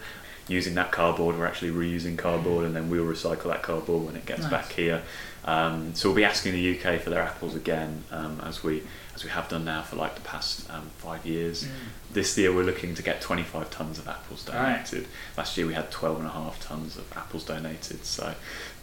[0.49, 4.25] Using that cardboard, we're actually reusing cardboard, and then we'll recycle that cardboard when it
[4.27, 4.51] gets Nice.
[4.51, 5.03] back here.
[5.45, 8.83] Um, so we'll be asking the UK for their apples again, um, as we
[9.15, 11.65] as we have done now for like the past um, five years.
[11.65, 11.69] Mm.
[12.13, 14.77] This year we're looking to get 25 tons of apples Right.
[14.77, 15.07] donated.
[15.37, 18.05] Last year we had 12 and a half tons of apples donated.
[18.05, 18.35] So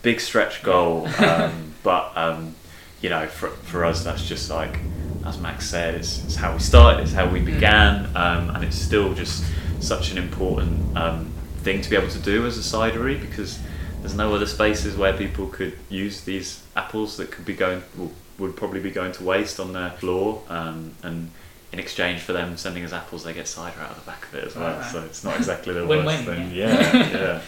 [0.02, 2.56] big stretch goal, um, but um,
[3.02, 4.78] you know, for, for us that's just like
[5.26, 7.46] as Max said, it's, it's how we started, it's how we Mm.
[7.46, 9.44] began, um, and it's still just
[9.80, 11.32] such an important um,
[11.66, 13.60] thing to be able to do as a cidery because
[14.02, 18.12] there's no other spaces where people could use these apples that could be going well,
[18.38, 21.32] would probably be going to waste on their floor um, and
[21.72, 24.36] in exchange for them sending us apples they get cider out of the back of
[24.36, 24.92] it as well Right.
[24.92, 26.96] so it's not exactly the worst thing yeah.
[26.96, 27.42] yeah yeah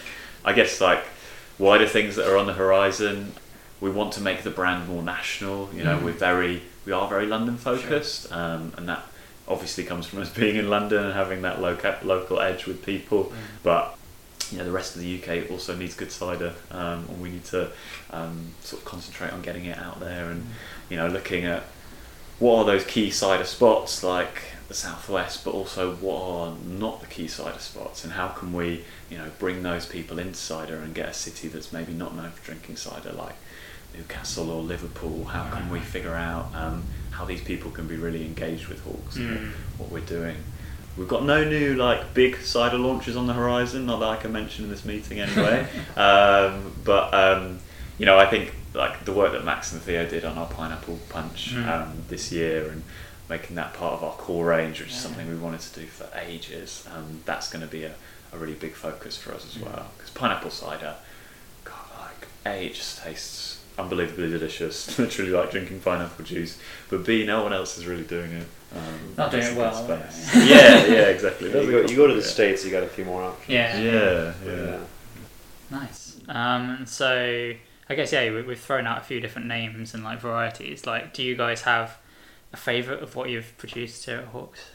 [0.43, 1.03] I guess like
[1.60, 3.34] wider things that are on the horizon.
[3.82, 5.69] We want to make the brand more national.
[5.73, 6.03] You know, Mm.
[6.03, 9.03] we're very we are very London focused, um, and that
[9.47, 13.32] obviously comes from us being in London and having that local local edge with people.
[13.63, 13.95] But
[14.51, 17.45] you know, the rest of the UK also needs good cider, um, and we need
[17.45, 17.71] to
[18.12, 20.45] um, sort of concentrate on getting it out there and
[20.89, 21.63] you know looking at
[22.39, 27.07] what are those key cider spots like the southwest, but also what are not the
[27.07, 30.93] key cider spots, and how can we you know bring those people into cider and
[30.93, 33.36] get a city that's maybe not known for drinking cider like
[33.95, 35.25] Newcastle or Liverpool.
[35.25, 39.15] How can we figure out um, how these people can be really engaged with Hawkes
[39.15, 39.51] and Mm.
[39.79, 40.36] what we're doing?
[40.97, 44.31] We've got no new like big cider launches on the horizon, not that I can
[44.31, 45.67] mention in this meeting anyway.
[45.95, 47.60] um, but um,
[47.99, 50.99] you know, I think like the work that Max and Theo did on our pineapple
[51.10, 51.67] punch Mm.
[51.67, 52.83] um, this year and
[53.29, 56.07] making that part of our core range, which is something we wanted to do for
[56.17, 56.88] ages.
[56.95, 57.93] Um, that's going to be a,
[58.33, 60.95] a really big focus for us as well because pineapple cider,
[61.63, 66.57] God, like a it just tastes unbelievably delicious, literally like drinking pineapple juice.
[66.89, 68.47] But b no one else is really doing it.
[68.75, 69.73] Um, Not doing it's it a well.
[69.73, 70.36] space.
[70.36, 71.49] yeah, yeah, exactly.
[71.63, 73.49] You go, you go to the couple, states, you got a few more options.
[73.49, 73.77] Yeah.
[73.77, 74.53] Yeah, yeah.
[74.53, 74.80] Yeah.
[75.69, 76.19] Nice.
[76.30, 77.53] Um, so
[77.89, 80.86] I guess yeah, we, we've thrown out a few different names and like varieties.
[80.86, 81.97] Like, do you guys have
[82.53, 84.69] a favorite of what you've produced here at Hawkes?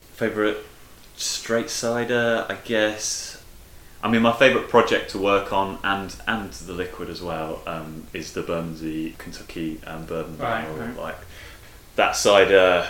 [0.00, 0.58] Favorite
[1.16, 3.42] straight cider, I guess.
[4.02, 8.06] I mean, my favorite project to work on, and and the liquid as well, um,
[8.12, 10.76] is the Bermondsey Kentucky um, bourbon Right, barrel.
[10.76, 10.96] right.
[10.96, 11.18] Like
[11.96, 12.88] that cider.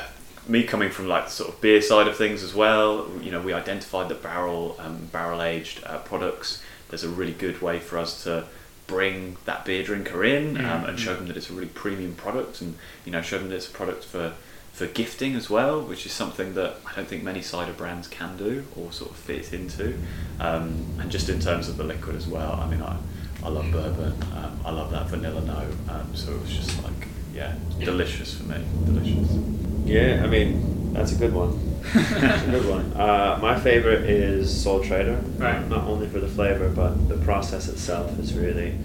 [0.49, 3.41] Me coming from like the sort of beer side of things as well, you know,
[3.41, 6.63] we identified that barrel um, barrel aged uh, products.
[6.89, 8.47] There's a really good way for us to
[8.89, 12.61] bring that beer drinker in um, and show them that it's a really premium product,
[12.61, 14.35] and you know, show them that it's a product for
[14.73, 18.37] for gifting as well, which is something that I don't think many cider brands can
[18.37, 19.99] do or sort of fit into.
[20.41, 22.97] Um, and just in terms of the liquid as well, I mean, I,
[23.45, 27.09] I love bourbon, um, I love that vanilla note, um, so it was just like,
[27.35, 29.29] yeah, delicious for me, delicious.
[29.85, 31.59] Yeah, I mean that's a good one.
[31.95, 32.93] That's a good one.
[33.03, 35.17] Uh, my favorite is Soul Trader.
[35.39, 35.67] Right.
[35.69, 38.79] Not only for the flavor, but the process itself is really.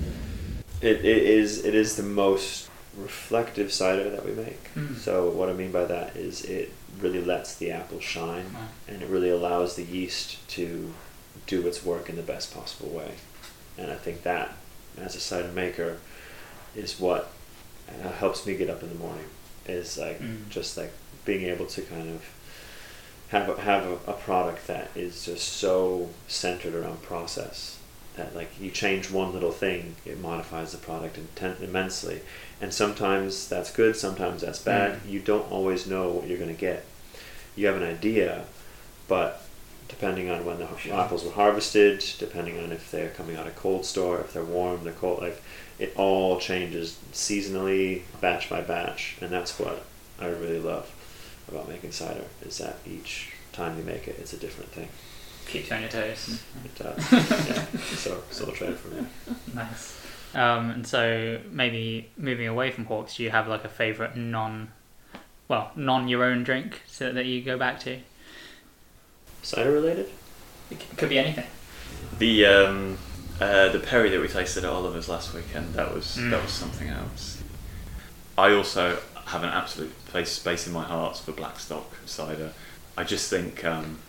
[0.82, 4.74] It, it is it is the most reflective cider that we make.
[4.74, 4.96] Mm.
[4.96, 8.62] So what I mean by that is it really lets the apple shine, Wow.
[8.88, 10.94] and it really allows the yeast to
[11.46, 13.12] do its work in the best possible way.
[13.78, 14.54] And I think that,
[15.00, 15.98] as a cider maker,
[16.76, 17.30] is what
[18.04, 19.26] uh, helps me get up in the morning.
[19.66, 20.48] Is like Mm.
[20.50, 20.92] just like
[21.26, 22.24] being able to kind of
[23.30, 27.78] have a, have a, a product that is just so centered around process
[28.16, 32.22] that like you change one little thing, it modifies the product inten- immensely.
[32.62, 35.02] And sometimes that's good, sometimes that's bad.
[35.04, 35.10] Mm.
[35.12, 36.86] You don't always know what you're going to get.
[37.58, 38.46] You have an idea,
[39.08, 39.44] but
[39.90, 43.86] depending on when the apples were harvested, depending on if they're coming out of cold
[43.86, 45.42] store, if they're warm, they're cold, like
[45.80, 49.84] it all changes seasonally, batch by batch, and that's what
[50.20, 50.92] I really love
[51.48, 54.90] about making cider is that each time you make it, it's a different thing.
[55.48, 56.42] Keeps you on your toes.
[56.66, 59.06] It, uh, yeah, so so try it for me.
[59.54, 60.02] Nice.
[60.34, 64.72] Um, and so maybe moving away from Hawkes, do you have like a favorite non,
[65.48, 68.00] well, non your own drink so that you go back to?
[69.42, 70.10] Cider related?
[70.70, 71.46] It could be anything.
[72.20, 72.98] The um,
[73.40, 76.32] uh, the Perry that we tasted at Oliver's last weekend, that was Mm.
[76.32, 77.38] that was something else.
[78.38, 82.52] I also have an absolute place space in my heart for Blackstock cider.
[82.98, 84.00] I just think um,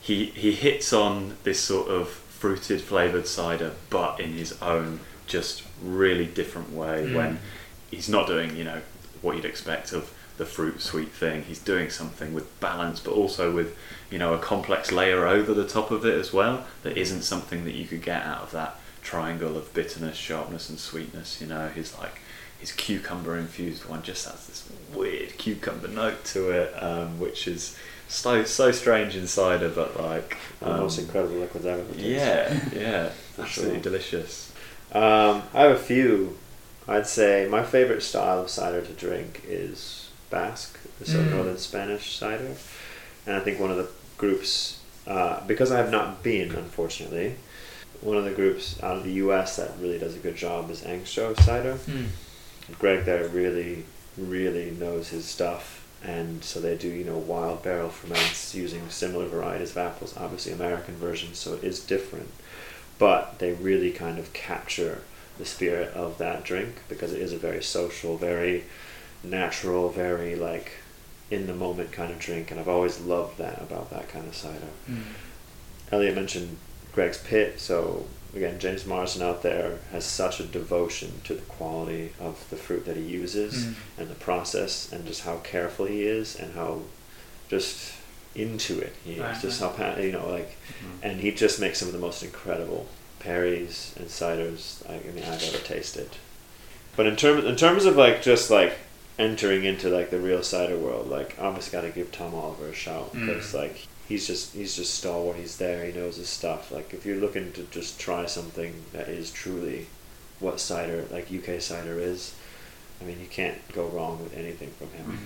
[0.00, 5.62] he he hits on this sort of fruited flavored cider, but in his own just
[5.82, 7.06] really different way.
[7.06, 7.14] Mm.
[7.14, 7.38] When
[7.90, 8.80] he's not doing you know
[9.20, 11.42] what you'd expect of the fruit sweet thing.
[11.44, 13.76] He's doing something with balance, but also with
[14.10, 16.64] you know a complex layer over the top of it as well.
[16.82, 20.78] That isn't something that you could get out of that triangle of bitterness, sharpness, and
[20.78, 21.40] sweetness.
[21.40, 22.20] You know, his like
[22.58, 27.76] his cucumber infused one just has this weird cucumber note to it, um, which is
[28.08, 32.00] so so strange in cider, but like One of the most um, incredible ever tasted.
[32.00, 33.82] yeah, yeah, absolutely sure.
[33.82, 34.52] delicious.
[34.92, 36.38] Um, I have a few.
[36.86, 40.01] I'd say my favorite style of cider to drink is
[40.32, 41.30] Basque, the so Mm.
[41.30, 42.52] Northern Spanish cider.
[43.26, 47.36] And I think one of the groups, uh, because I have not been, unfortunately,
[48.00, 50.80] one of the groups out of the US that really does a good job is
[50.80, 51.78] Anxo cider.
[51.86, 52.08] Mm.
[52.78, 53.84] Greg there really,
[54.16, 55.78] really knows his stuff.
[56.04, 60.52] And so they do, you know, wild barrel ferments using similar varieties of apples, obviously
[60.52, 62.30] American version, so it is different.
[62.98, 65.02] But they really kind of capture
[65.38, 68.64] the spirit of that drink because it is a very social, very
[69.24, 70.72] natural, very like
[71.30, 72.50] in the moment kind of drink.
[72.50, 74.68] And I've always loved that about that kind of cider.
[74.90, 75.02] Mm.
[75.90, 76.56] Elliot mentioned
[76.92, 77.58] Gregg's Pit.
[77.60, 82.56] So again, James Marsden out there has such a devotion to the quality of the
[82.56, 83.74] fruit that he uses Mm.
[83.98, 86.82] and the process and just how careful he is and how
[87.48, 87.92] just
[88.34, 89.42] into it he Right, is.
[89.42, 90.98] Just how you know like, Mm.
[91.02, 92.88] and he just makes some of the most incredible
[93.20, 96.08] perries and ciders I, I mean I've ever tasted.
[96.96, 98.74] But in terms in terms of like just like
[99.22, 102.68] entering into like the real cider world, like I almost got to give Tom Oliver
[102.68, 103.26] a shout Mm.
[103.26, 105.36] because like he's just he's just stalwart.
[105.36, 105.84] He's there.
[105.86, 106.70] He knows his stuff.
[106.70, 109.86] Like if you're looking to just try something that is truly
[110.40, 112.34] what cider like UK cider is,
[113.00, 115.06] I mean you can't go wrong with anything from him.
[115.12, 115.18] Mm.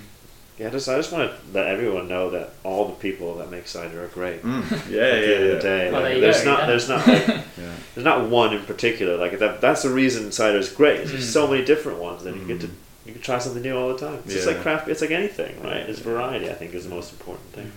[0.59, 3.67] Yeah, just I just want to let everyone know that all the people that make
[3.69, 4.43] cider are great.
[4.43, 4.63] Mm.
[4.71, 5.55] Yeah, At yeah, the end of yeah.
[5.55, 6.67] the day, Well, like, there you there's go, not yeah.
[6.67, 7.27] there's not like
[7.59, 7.73] yeah.
[7.95, 9.17] there's not one in particular.
[9.19, 11.07] Like that that's the reason cider is great.
[11.07, 11.33] There's Mm.
[11.33, 12.75] so many different ones, and you get to Mm.
[13.07, 14.21] You can try something new all the time.
[14.25, 14.89] It's just like craft.
[14.89, 15.77] It's like anything, right?
[15.77, 16.51] It's variety.
[16.51, 17.73] I think is the most important thing.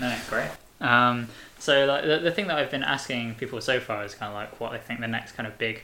[0.00, 0.50] No, great.
[0.80, 4.30] Um, so like the, the thing that I've been asking people so far is kind
[4.30, 5.82] of like what they think the next kind of big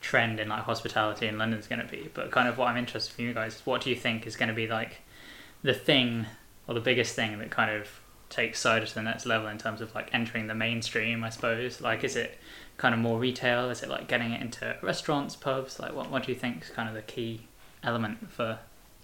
[0.00, 2.08] trend in like hospitality in London is going to be.
[2.14, 4.36] But kind of what I'm interested from you guys is what do you think is
[4.36, 4.98] going to be like
[5.62, 6.26] the thing
[6.66, 7.88] or the biggest thing that kind of
[8.30, 11.80] takes cider to the next level in terms of like entering the mainstream, I suppose.
[11.80, 12.38] Like, is it
[12.76, 13.70] kind of more retail?
[13.70, 15.80] Is it like getting it into restaurants, pubs?
[15.80, 17.48] Like, what what do you think is kind of the key
[17.84, 18.58] element for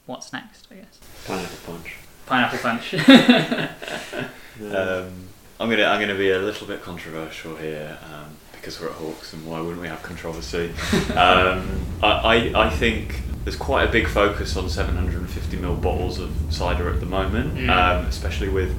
[0.07, 0.69] what's next?
[0.71, 1.97] I guess Pineapple punch.
[2.27, 2.95] pineapple punch.
[4.61, 5.11] Um,
[5.59, 9.33] I'm gonna I'm gonna be a little bit controversial here um, because we're at Hawkes
[9.33, 10.71] and why wouldn't we have controversy?
[11.17, 11.69] um,
[12.03, 16.89] I, I I think there's quite a big focus on 750 ml bottles of cider
[16.89, 17.69] at the moment, Mm.
[17.69, 18.77] um, especially with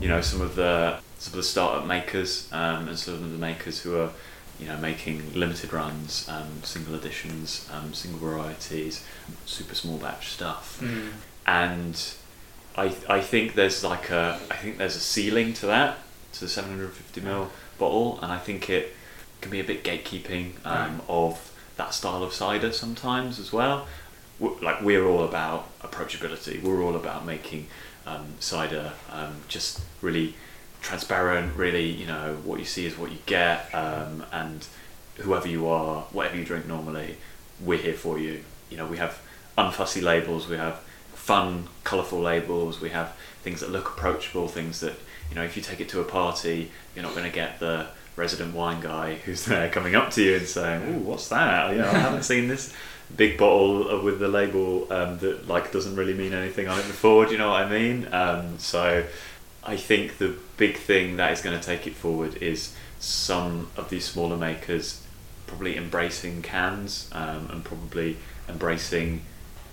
[0.00, 3.38] you know some of the some of the startup makers um, and some of the
[3.38, 4.10] makers who are
[4.60, 9.04] you know making limited runs, um, single editions, um, single varieties,
[9.46, 11.10] super small batch stuff Mm.
[11.46, 12.12] and
[12.76, 15.98] I I think there's like a I think there's a ceiling to that
[16.32, 18.94] to the 750 ml bottle, and I think it
[19.40, 23.86] can be a bit gatekeeping um, of that style of cider sometimes as well.
[24.40, 26.62] W- Like we're all about approachability.
[26.62, 27.66] We're all about making
[28.06, 30.34] um, cider um, just really
[30.84, 31.56] transparent.
[31.56, 34.66] Really, you know, what you see is what you get, um, and
[35.16, 37.16] whoever you are, whatever you drink normally,
[37.60, 38.44] we're here for you.
[38.70, 39.20] You know, we have
[39.56, 40.48] unfussy labels.
[40.48, 40.76] We have
[41.14, 42.80] fun, colourful labels.
[42.80, 44.46] We have things that look approachable.
[44.48, 44.94] Things that
[45.30, 47.88] you know, if you take it to a party, you're not going to get the
[48.16, 51.72] resident wine guy who's there coming up to you and saying, "Oh, what's that?
[51.72, 52.72] You know, I haven't seen this
[53.16, 57.26] big bottle with the label um, that like doesn't really mean anything on it before."
[57.26, 58.08] Do you know what I mean?
[58.12, 59.04] Um, so,
[59.66, 63.88] I think the big thing that is going to take it forward is some of
[63.90, 65.00] these smaller makers
[65.46, 68.16] probably embracing cans um, and probably
[68.48, 69.22] embracing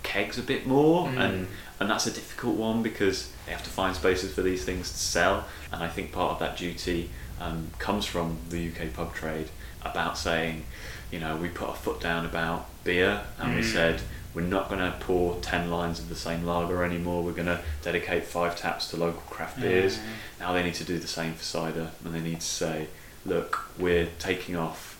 [0.02, 1.18] kegs a bit more Mm.
[1.24, 1.46] and
[1.80, 4.98] and that's a difficult one because they have to find spaces for these things to
[4.98, 9.48] sell and I think part of that duty um, comes from the UK pub trade
[9.82, 10.64] about saying
[11.10, 13.72] you know we put our foot down about beer and we Mm.
[13.72, 14.00] said
[14.34, 17.22] we're not going to pour 10 lines of the same lager anymore.
[17.22, 19.98] We're going to dedicate five taps to local craft beers.
[20.40, 22.88] Now they need to do the same for cider and they need to say
[23.24, 24.98] look we're taking off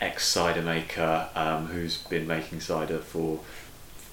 [0.00, 3.40] ex cider maker um, who's been making cider for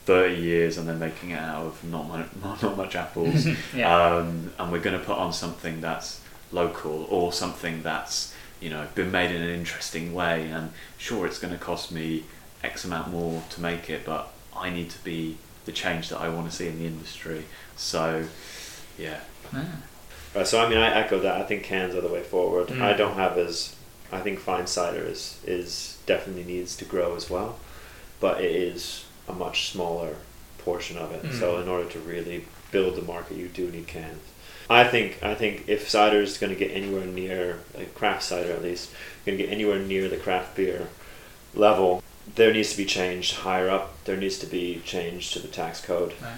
[0.05, 2.27] 30 years and they're making it out of not much,
[2.61, 3.47] not much apples.
[3.75, 4.15] Yeah.
[4.17, 8.87] um, and we're going to put on something that's local or something that's you know
[8.95, 10.49] been made in an interesting way.
[10.49, 12.23] And sure it's going to cost me
[12.63, 16.29] x amount more to make it but I need to be the change that I
[16.29, 17.45] want to see in the industry
[17.77, 18.25] so
[18.97, 19.19] yeah.
[20.35, 21.39] Right, so I mean, I echo that.
[21.39, 22.67] I think cans are the way forward.
[22.67, 22.81] Mm.
[22.81, 23.75] I don't have as,
[24.11, 27.57] I think fine cider is is definitely needs to grow as well,
[28.19, 30.15] but it is a much smaller
[30.57, 31.23] portion of it.
[31.23, 31.39] Mm.
[31.39, 34.21] So in order to really build the market, you do need cans.
[34.69, 38.51] I think I think if cider is going to get anywhere near like craft cider
[38.51, 38.91] at least,
[39.25, 40.87] going to get anywhere near the craft beer
[41.55, 42.03] level,
[42.35, 44.03] there needs to be change higher up.
[44.05, 46.13] There needs to be change to the tax code.
[46.21, 46.37] Right.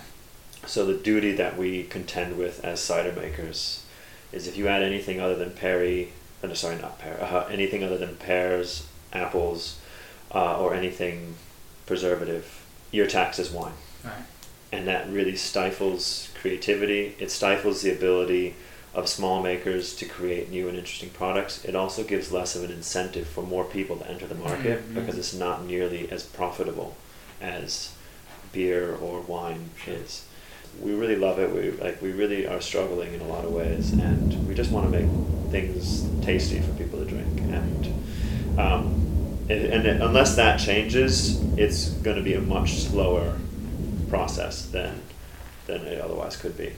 [0.67, 3.83] So the duty that we contend with as cider makers
[4.31, 6.13] is if you add anything other than perry,
[6.43, 9.79] uh, no, sorry, not pear, uh, anything other than pears, apples,
[10.33, 11.35] uh, or anything
[11.85, 13.73] preservative, your tax is wine,
[14.03, 14.23] Right.
[14.71, 17.15] and that really stifles creativity.
[17.19, 18.55] It stifles the ability
[18.93, 21.63] of small makers to create new and interesting products.
[21.63, 24.95] It also gives less of an incentive for more people to enter the market Mhm.
[24.95, 26.95] because it's not nearly as profitable
[27.41, 27.91] as
[28.51, 30.23] beer or wine is.
[30.81, 31.53] We really love it.
[31.53, 34.91] We like we really are struggling in a lot of ways, and we just want
[34.91, 35.09] to make
[35.51, 37.41] things tasty for people to drink.
[37.41, 37.85] And
[38.57, 38.95] um,
[39.49, 43.35] and, and it- unless that changes, it's going to be a much slower
[44.09, 45.01] process than
[45.67, 46.71] than it otherwise could be.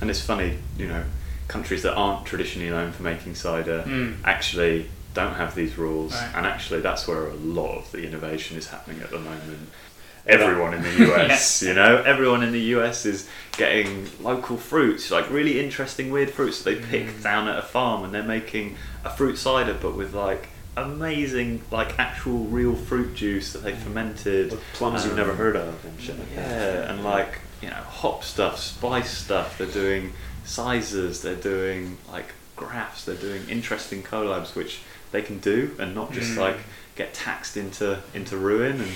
[0.00, 1.02] And it's funny, you know,
[1.50, 4.16] countries that aren't traditionally known for making cider Mm.
[4.24, 6.30] actually don't have these rules, Right.
[6.36, 9.68] and actually that's where a lot of the innovation is happening at the moment.
[10.26, 11.62] Everyone in the US, Yes.
[11.62, 13.26] you know, everyone in the US is
[13.56, 17.22] getting local fruits, like really interesting, weird fruits that they pick Mm.
[17.22, 21.98] down at a farm, and they're making a fruit cider, but with like amazing, like
[21.98, 24.50] actual real fruit juice that they fermented.
[24.52, 26.48] With plums you've Um, never heard of and shit like that.
[26.48, 29.58] yeah, and like you know, hop stuff, spice stuff.
[29.58, 30.12] They're doing
[30.50, 31.22] sizes.
[31.22, 33.04] They're doing like graphs.
[33.04, 34.80] They're doing interesting collabs, which
[35.12, 36.38] they can do, and not just Mm.
[36.38, 36.56] like
[36.96, 38.92] get taxed into into ruin and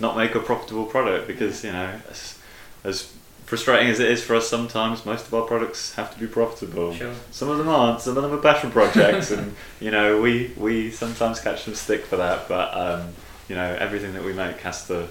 [0.00, 1.26] not make a profitable product.
[1.26, 2.38] Because you know, as,
[2.84, 3.12] as
[3.46, 6.92] frustrating as it is for us sometimes, most of our products have to be profitable.
[6.92, 7.14] Sure.
[7.30, 8.00] Some of them aren't.
[8.00, 12.04] Some of them are passion projects, and you know, we we sometimes catch some stick
[12.04, 12.48] for that.
[12.48, 13.08] But um,
[13.48, 15.08] you know, everything that we make has to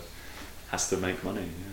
[0.69, 1.41] has to make money.
[1.41, 1.71] Yeah.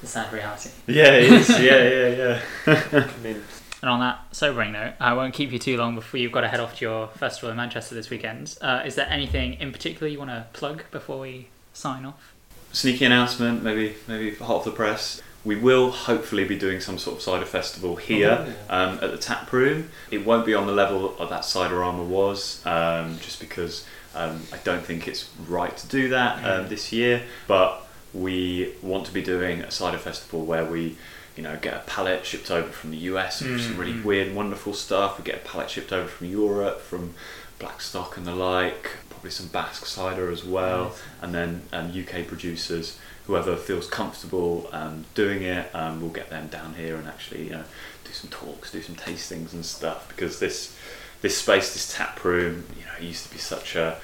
[0.00, 0.70] The sad reality.
[0.86, 1.48] Yeah, it is.
[1.50, 3.06] yeah, yeah, yeah.
[3.16, 3.42] I mean,
[3.82, 6.48] And on that sobering note, I won't keep you too long before you've got to
[6.48, 8.58] head off to your festival in Manchester this weekend.
[8.60, 12.34] Uh, is there anything in particular you want to plug before we sign off?
[12.72, 15.22] Sneaky announcement, maybe maybe hot off the press.
[15.42, 19.50] We will hopefully be doing some sort of cider festival here um, at the tap
[19.52, 19.88] room.
[20.10, 24.42] It won't be on the level of that cider armor was, um, just because um,
[24.52, 27.22] I don't think it's right to do that um, this year.
[27.48, 30.98] But we want to be doing a cider festival where we,
[31.40, 34.04] you know, get a pallet shipped over from the US with some really Mhm.
[34.04, 35.16] weird wonderful stuff.
[35.16, 37.14] We get a pallet shipped over from Europe, from
[37.58, 38.90] Blackstock and the like.
[39.08, 40.98] Probably some Basque cider as well Nice.
[41.22, 46.48] and then um, UK producers, whoever feels comfortable um, doing it, um, we'll get them
[46.48, 47.64] down here and actually you know
[48.04, 50.74] do some talks, do some tastings and stuff because this
[51.22, 53.96] this space, this tap room, you know, used to be such a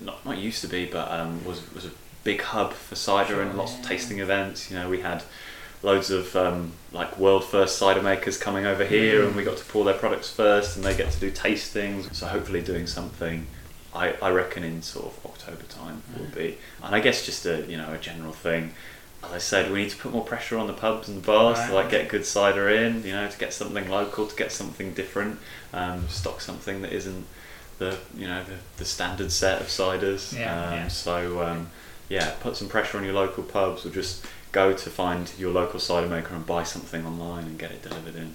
[0.00, 1.90] not not used to be, but um, was was a
[2.24, 4.70] big hub for cider and Sure, lots of tasting events.
[4.70, 5.22] You know, we had
[5.82, 9.64] loads of um, like world first cider makers coming over here, and we got to
[9.64, 12.12] pour their products first, and they get to do tastings.
[12.14, 13.46] So hopefully, doing something.
[13.94, 17.62] I, I reckon in sort of October time will be, and I guess just a
[17.66, 18.72] you know a general thing.
[19.24, 21.58] As I said, we need to put more pressure on the pubs and the bars
[21.68, 24.94] to like get good cider in, you know, to get something local, to get something
[24.94, 25.38] different,
[25.72, 27.24] um, stock something that isn't
[27.78, 30.36] the you know the, the standard set of ciders.
[30.36, 30.88] Yeah, um, yeah.
[30.88, 31.70] So um,
[32.08, 35.80] yeah, put some pressure on your local pubs, or just go to find your local
[35.80, 38.34] cider maker and buy something online and get it delivered in.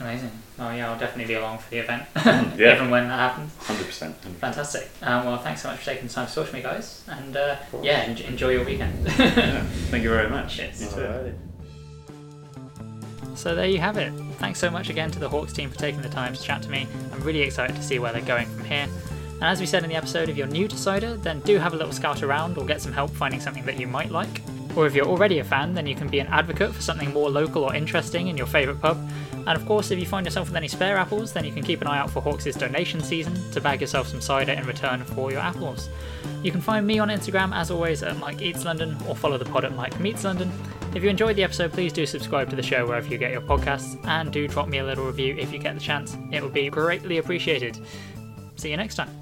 [0.00, 0.32] Amazing.
[0.58, 2.02] Oh yeah, I'll definitely be along for the event.
[2.58, 2.74] Yeah.
[2.74, 3.52] If and when that happens.
[3.58, 4.16] Hundred percent.
[4.16, 4.90] Fantastic.
[5.02, 7.04] Um, well, thanks so much for taking the time to talk to me, guys.
[7.08, 9.06] And uh, yeah, en- enjoy your weekend.
[9.08, 10.58] Thank you very much.
[10.58, 10.80] Yes.
[10.82, 11.34] You too.
[13.34, 14.12] So there you have it.
[14.38, 16.70] Thanks so much again to the Hawkes team for taking the time to chat to
[16.70, 16.86] me.
[17.12, 18.88] I'm really excited to see where they're going from here.
[19.34, 21.72] And as we said in the episode, if you're new to cider, then do have
[21.72, 24.42] a little scout around or get some help finding something that you might like.
[24.76, 27.30] Or if you're already a fan, then you can be an advocate for something more
[27.30, 28.98] local or interesting in your favourite pub.
[29.46, 31.80] And of course, if you find yourself with any spare apples, then you can keep
[31.80, 35.30] an eye out for Hawkes' donation season to bag yourself some cider in return for
[35.30, 35.88] your apples.
[36.42, 39.44] You can find me on Instagram as always at Mike Eats London or follow the
[39.44, 40.50] pod at Mike Meets London.
[40.94, 43.40] If you enjoyed the episode, please do subscribe to the show wherever you get your
[43.40, 46.16] podcasts and do drop me a little review if you get the chance.
[46.30, 47.78] It would be greatly appreciated.
[48.56, 49.21] See you next time.